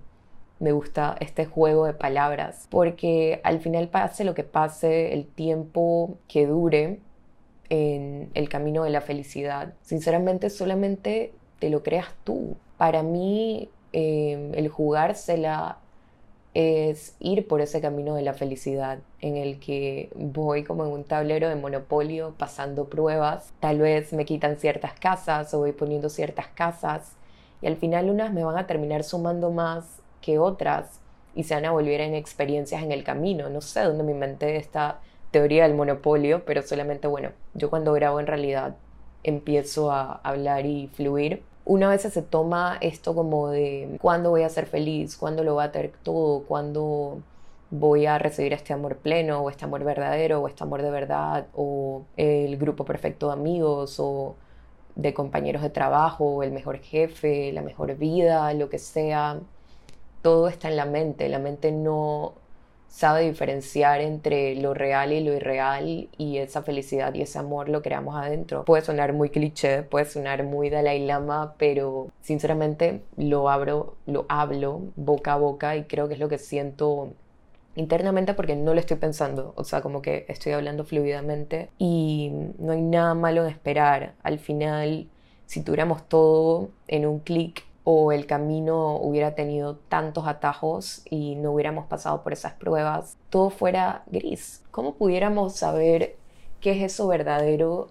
me 0.59 0.71
gusta 0.71 1.15
este 1.19 1.45
juego 1.45 1.85
de 1.85 1.93
palabras, 1.93 2.67
porque 2.69 3.41
al 3.43 3.59
final 3.59 3.89
pase 3.89 4.23
lo 4.23 4.33
que 4.33 4.43
pase, 4.43 5.13
el 5.13 5.25
tiempo 5.25 6.17
que 6.27 6.47
dure 6.47 6.99
en 7.69 8.31
el 8.33 8.49
camino 8.49 8.83
de 8.83 8.89
la 8.89 9.01
felicidad, 9.01 9.73
sinceramente 9.81 10.49
solamente 10.49 11.33
te 11.59 11.69
lo 11.69 11.83
creas 11.83 12.07
tú. 12.23 12.55
Para 12.77 13.03
mí 13.03 13.69
eh, 13.93 14.51
el 14.55 14.69
jugársela 14.69 15.79
es 16.53 17.15
ir 17.19 17.47
por 17.47 17.61
ese 17.61 17.81
camino 17.81 18.15
de 18.15 18.23
la 18.23 18.33
felicidad 18.33 18.99
en 19.21 19.37
el 19.37 19.59
que 19.59 20.09
voy 20.15 20.63
como 20.63 20.85
en 20.85 20.91
un 20.91 21.03
tablero 21.03 21.49
de 21.49 21.55
monopolio 21.55 22.33
pasando 22.37 22.85
pruebas. 22.85 23.53
Tal 23.59 23.79
vez 23.79 24.13
me 24.13 24.25
quitan 24.25 24.57
ciertas 24.57 24.93
casas 24.93 25.53
o 25.53 25.59
voy 25.59 25.71
poniendo 25.71 26.09
ciertas 26.09 26.47
casas 26.47 27.13
y 27.61 27.67
al 27.67 27.75
final 27.75 28.09
unas 28.09 28.33
me 28.33 28.43
van 28.43 28.57
a 28.57 28.67
terminar 28.67 29.03
sumando 29.03 29.51
más 29.51 29.99
que 30.21 30.39
otras 30.39 30.99
y 31.35 31.43
se 31.43 31.53
van 31.53 31.65
a 31.65 31.71
volver 31.71 32.01
en 32.01 32.15
experiencias 32.15 32.81
en 32.81 32.91
el 32.91 33.03
camino. 33.03 33.49
No 33.49 33.61
sé 33.61 33.81
dónde 33.81 34.03
me 34.03 34.13
inventé 34.13 34.57
esta 34.57 34.99
teoría 35.31 35.63
del 35.63 35.75
monopolio, 35.75 36.43
pero 36.45 36.63
solamente, 36.63 37.07
bueno, 37.07 37.31
yo 37.53 37.69
cuando 37.69 37.93
grabo 37.93 38.19
en 38.19 38.27
realidad 38.27 38.75
empiezo 39.23 39.91
a 39.91 40.13
hablar 40.23 40.65
y 40.65 40.87
fluir 40.87 41.43
una 41.67 41.89
vez 41.89 42.01
se 42.01 42.21
toma 42.21 42.77
esto 42.81 43.13
como 43.13 43.49
de 43.49 43.97
cuándo 44.01 44.29
voy 44.29 44.43
a 44.43 44.49
ser 44.49 44.67
feliz, 44.67 45.17
cuándo 45.17 45.43
lo 45.43 45.55
va 45.55 45.65
a 45.65 45.71
tener 45.71 45.91
todo, 46.01 46.43
cuándo 46.43 47.21
voy 47.71 48.05
a 48.05 48.17
recibir 48.17 48.53
este 48.53 48.73
amor 48.73 48.97
pleno 48.97 49.41
o 49.41 49.49
este 49.49 49.65
amor 49.65 49.83
verdadero 49.83 50.41
o 50.41 50.47
este 50.47 50.63
amor 50.63 50.81
de 50.81 50.91
verdad 50.91 51.47
o 51.53 52.03
el 52.15 52.57
grupo 52.57 52.85
perfecto 52.85 53.27
de 53.27 53.33
amigos 53.33 53.99
o 53.99 54.35
de 54.95 55.13
compañeros 55.13 55.61
de 55.61 55.69
trabajo, 55.69 56.41
el 56.41 56.51
mejor 56.53 56.79
jefe, 56.79 57.51
la 57.51 57.61
mejor 57.61 57.95
vida, 57.97 58.53
lo 58.53 58.69
que 58.69 58.79
sea, 58.79 59.39
todo 60.21 60.47
está 60.47 60.69
en 60.69 60.77
la 60.77 60.85
mente. 60.85 61.29
La 61.29 61.39
mente 61.39 61.71
no 61.71 62.33
sabe 62.87 63.27
diferenciar 63.27 64.01
entre 64.01 64.55
lo 64.55 64.73
real 64.73 65.11
y 65.11 65.23
lo 65.23 65.33
irreal 65.33 66.09
y 66.17 66.37
esa 66.37 66.63
felicidad 66.63 67.13
y 67.13 67.21
ese 67.21 67.39
amor 67.39 67.69
lo 67.69 67.81
creamos 67.81 68.15
adentro. 68.15 68.65
Puede 68.65 68.83
sonar 68.83 69.13
muy 69.13 69.29
cliché, 69.29 69.83
puede 69.83 70.05
sonar 70.05 70.43
muy 70.43 70.69
Dalai 70.69 71.05
Lama, 71.05 71.55
pero 71.57 72.07
sinceramente 72.21 73.01
lo 73.17 73.49
abro, 73.49 73.95
lo 74.05 74.25
hablo 74.29 74.81
boca 74.95 75.33
a 75.33 75.37
boca 75.37 75.75
y 75.75 75.83
creo 75.83 76.07
que 76.07 76.15
es 76.15 76.19
lo 76.19 76.29
que 76.29 76.37
siento 76.37 77.13
internamente 77.75 78.33
porque 78.33 78.55
no 78.55 78.73
lo 78.73 78.79
estoy 78.79 78.97
pensando, 78.97 79.53
o 79.55 79.63
sea, 79.63 79.81
como 79.81 80.01
que 80.01 80.25
estoy 80.27 80.53
hablando 80.53 80.83
fluidamente 80.83 81.69
y 81.77 82.31
no 82.57 82.73
hay 82.73 82.81
nada 82.81 83.13
malo 83.13 83.43
en 83.43 83.51
esperar. 83.51 84.15
Al 84.23 84.39
final, 84.39 85.07
si 85.45 85.61
tuviéramos 85.61 86.09
todo 86.09 86.71
en 86.87 87.05
un 87.05 87.19
clic, 87.19 87.63
o 87.89 88.11
el 88.11 88.25
camino 88.25 88.97
hubiera 88.97 89.33
tenido 89.33 89.77
tantos 89.77 90.27
atajos 90.27 91.03
y 91.09 91.35
no 91.35 91.53
hubiéramos 91.53 91.85
pasado 91.85 92.21
por 92.21 92.33
esas 92.33 92.51
pruebas, 92.51 93.15
todo 93.29 93.49
fuera 93.49 94.03
gris. 94.07 94.61
¿Cómo 94.71 94.95
pudiéramos 94.95 95.55
saber 95.55 96.17
qué 96.59 96.71
es 96.71 96.83
eso 96.91 97.07
verdadero 97.07 97.87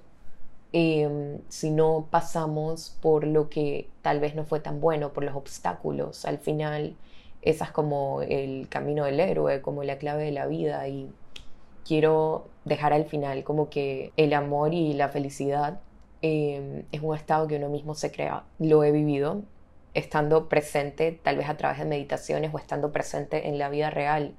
em, 0.74 1.38
si 1.48 1.70
no 1.70 2.08
pasamos 2.10 2.94
por 3.00 3.26
lo 3.26 3.48
que 3.48 3.88
tal 4.02 4.20
vez 4.20 4.34
no 4.34 4.44
fue 4.44 4.60
tan 4.60 4.82
bueno, 4.82 5.14
por 5.14 5.24
los 5.24 5.34
obstáculos? 5.34 6.26
Al 6.26 6.36
final, 6.36 6.94
esa 7.40 7.64
es 7.64 7.70
como 7.70 8.20
el 8.20 8.68
camino 8.68 9.06
del 9.06 9.18
héroe, 9.18 9.62
como 9.62 9.82
la 9.82 9.96
clave 9.96 10.24
de 10.24 10.32
la 10.32 10.46
vida 10.46 10.86
y 10.88 11.10
quiero 11.86 12.48
dejar 12.66 12.92
al 12.92 13.06
final 13.06 13.44
como 13.44 13.70
que 13.70 14.12
el 14.18 14.34
amor 14.34 14.74
y 14.74 14.92
la 14.92 15.08
felicidad 15.08 15.80
em, 16.20 16.84
es 16.92 17.00
un 17.00 17.16
estado 17.16 17.46
que 17.48 17.56
uno 17.56 17.70
mismo 17.70 17.94
se 17.94 18.12
crea. 18.12 18.44
Lo 18.58 18.84
he 18.84 18.92
vivido, 18.92 19.40
estando 19.96 20.48
presente, 20.48 21.18
tal 21.22 21.38
vez 21.38 21.48
a 21.48 21.56
través 21.56 21.78
de 21.78 21.86
meditaciones 21.86 22.52
o 22.52 22.58
estando 22.58 22.92
presente 22.92 23.48
en 23.48 23.58
la 23.58 23.70
vida 23.70 23.90
real, 23.90 24.34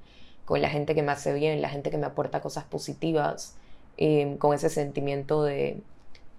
con 0.45 0.61
la 0.61 0.69
gente 0.69 0.95
que 0.95 1.01
me 1.01 1.11
hace 1.11 1.33
bien, 1.33 1.61
la 1.61 1.69
gente 1.69 1.89
que 1.89 1.97
me 1.97 2.05
aporta 2.05 2.41
cosas 2.41 2.63
positivas, 2.63 3.57
em, 3.97 4.37
con 4.37 4.53
ese 4.53 4.69
sentimiento 4.69 5.43
de 5.43 5.81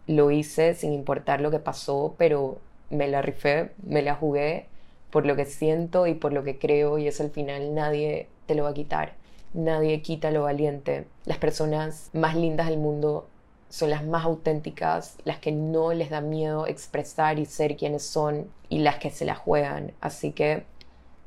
lo 0.06 0.30
hice 0.30 0.74
sin 0.74 0.92
importar 0.92 1.40
lo 1.40 1.50
que 1.50 1.58
pasó, 1.58 2.14
pero 2.16 2.58
me 2.90 3.08
la 3.08 3.20
rifé, 3.20 3.72
me 3.84 4.02
la 4.02 4.14
jugué 4.14 4.66
por 5.10 5.26
lo 5.26 5.36
que 5.36 5.44
siento 5.44 6.06
y 6.06 6.14
por 6.14 6.32
lo 6.32 6.44
que 6.44 6.58
creo 6.58 6.98
y 6.98 7.08
eso 7.08 7.22
al 7.22 7.30
final 7.30 7.74
nadie 7.74 8.28
te 8.46 8.54
lo 8.54 8.64
va 8.64 8.70
a 8.70 8.74
quitar. 8.74 9.14
Nadie 9.52 10.02
quita 10.02 10.30
lo 10.30 10.42
valiente. 10.42 11.06
Las 11.24 11.38
personas 11.38 12.10
más 12.12 12.36
lindas 12.36 12.68
del 12.68 12.78
mundo 12.78 13.26
son 13.68 13.90
las 13.90 14.04
más 14.04 14.24
auténticas, 14.24 15.18
las 15.24 15.38
que 15.38 15.52
no 15.52 15.92
les 15.92 16.10
da 16.10 16.20
miedo 16.20 16.66
expresar 16.66 17.38
y 17.38 17.44
ser 17.46 17.76
quienes 17.76 18.02
son 18.02 18.50
y 18.68 18.78
las 18.78 18.96
que 18.96 19.10
se 19.10 19.24
la 19.24 19.34
juegan. 19.34 19.92
Así 20.00 20.32
que 20.32 20.64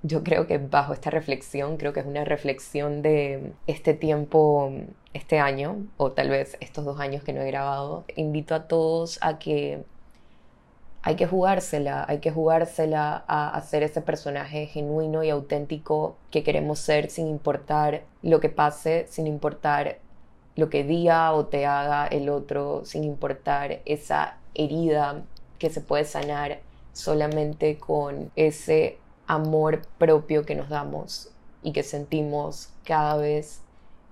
yo 0.03 0.23
creo 0.23 0.47
que 0.47 0.57
bajo 0.57 0.93
esta 0.93 1.11
reflexión, 1.11 1.77
creo 1.77 1.93
que 1.93 1.99
es 1.99 2.05
una 2.05 2.25
reflexión 2.25 3.01
de 3.01 3.53
este 3.67 3.93
tiempo, 3.93 4.71
este 5.13 5.39
año, 5.39 5.85
o 5.97 6.11
tal 6.11 6.29
vez 6.29 6.57
estos 6.59 6.85
dos 6.85 6.99
años 6.99 7.23
que 7.23 7.33
no 7.33 7.41
he 7.41 7.47
grabado, 7.47 8.05
invito 8.15 8.55
a 8.55 8.67
todos 8.67 9.19
a 9.21 9.37
que 9.37 9.83
hay 11.03 11.15
que 11.15 11.27
jugársela, 11.27 12.05
hay 12.07 12.19
que 12.19 12.31
jugársela 12.31 13.23
a 13.27 13.49
hacer 13.55 13.83
ese 13.83 14.01
personaje 14.01 14.67
genuino 14.67 15.23
y 15.23 15.29
auténtico 15.29 16.15
que 16.29 16.43
queremos 16.43 16.79
ser 16.79 17.09
sin 17.09 17.27
importar 17.27 18.03
lo 18.21 18.39
que 18.39 18.49
pase, 18.49 19.05
sin 19.09 19.27
importar 19.27 19.99
lo 20.55 20.69
que 20.69 20.83
diga 20.83 21.33
o 21.33 21.45
te 21.45 21.65
haga 21.65 22.07
el 22.07 22.29
otro, 22.29 22.83
sin 22.85 23.03
importar 23.03 23.81
esa 23.85 24.37
herida 24.53 25.23
que 25.59 25.69
se 25.69 25.81
puede 25.81 26.05
sanar 26.05 26.59
solamente 26.93 27.77
con 27.77 28.31
ese 28.35 28.97
amor 29.27 29.81
propio 29.97 30.45
que 30.45 30.55
nos 30.55 30.69
damos 30.69 31.31
y 31.63 31.71
que 31.71 31.83
sentimos 31.83 32.69
cada 32.83 33.15
vez 33.17 33.61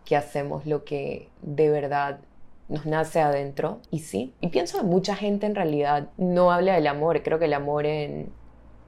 que 0.05 0.15
hacemos 0.15 0.65
lo 0.65 0.85
que 0.85 1.29
de 1.41 1.69
verdad 1.69 2.19
nos 2.67 2.85
nace 2.85 3.19
adentro. 3.19 3.79
Y 3.91 3.99
sí, 3.99 4.33
y 4.39 4.47
pienso 4.47 4.77
que 4.77 4.83
mucha 4.83 5.15
gente 5.15 5.45
en 5.45 5.55
realidad 5.55 6.09
no 6.17 6.51
habla 6.51 6.75
del 6.75 6.87
amor. 6.87 7.21
Creo 7.23 7.39
que 7.39 7.45
el 7.45 7.53
amor 7.53 7.85
en 7.85 8.31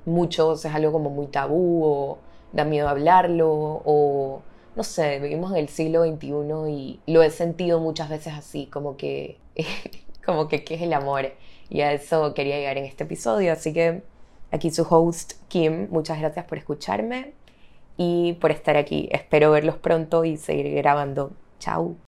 muchos 0.06 0.64
es 0.66 0.74
algo 0.74 0.92
como 0.92 1.10
muy 1.10 1.28
tabú 1.28 1.84
o 1.84 2.18
da 2.54 2.64
miedo 2.64 2.88
hablarlo 2.88 3.50
o 3.86 4.42
no 4.76 4.84
sé, 4.84 5.20
vivimos 5.20 5.52
en 5.52 5.58
el 5.58 5.70
siglo 5.70 6.04
XXI 6.06 6.30
y 6.72 7.00
lo 7.08 7.24
he 7.24 7.30
sentido 7.30 7.80
muchas 7.80 8.10
veces 8.10 8.34
así, 8.34 8.68
como 8.68 8.98
que, 8.98 9.38
como 10.26 10.48
que 10.48 10.64
qué 10.64 10.76
es 10.76 10.82
el 10.82 10.94
amor. 10.94 11.34
Y 11.70 11.82
a 11.82 11.94
eso 11.94 12.34
quería 12.34 12.58
llegar 12.58 12.78
en 12.78 12.86
este 12.86 13.04
episodio, 13.06 13.54
así 13.54 13.74
que 13.74 14.04
aquí 14.52 14.72
su 14.72 14.86
host 14.90 15.34
Kim, 15.48 15.88
muchas 15.90 16.20
gracias 16.20 16.46
por 16.46 16.58
escucharme 16.58 17.34
y 17.98 18.34
por 18.34 18.52
estar 18.52 18.78
aquí. 18.78 19.10
Espero 19.12 19.52
verlos 19.52 19.78
pronto 19.78 20.26
y 20.26 20.38
seguir 20.38 20.74
grabando. 20.76 21.32
Chao. 21.60 21.96